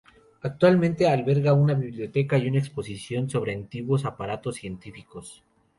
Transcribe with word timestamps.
Actualmente 0.41 1.07
alberga 1.07 1.53
una 1.53 1.75
biblioteca 1.75 2.35
y 2.35 2.47
una 2.47 2.57
exposición 2.57 3.29
sobre 3.29 3.53
antiguos 3.53 4.03
aparatos 4.05 4.55
científicos. 4.55 5.43